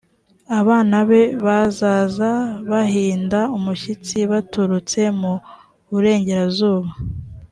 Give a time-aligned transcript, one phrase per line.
[0.59, 2.31] abana be bazaza
[2.71, 5.33] bahinda umushyitsi baturutse mu
[5.89, 6.89] burengerazuba